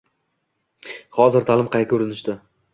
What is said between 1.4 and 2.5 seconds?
ta’lim qay ko‘rinishda?